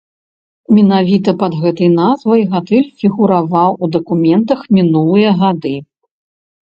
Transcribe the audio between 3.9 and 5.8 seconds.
дакументах мінулыя гады.